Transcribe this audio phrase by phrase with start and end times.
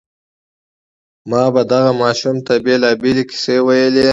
[1.29, 4.05] ما به دغه ماشوم ته بېلابېلې کيسې ويلې.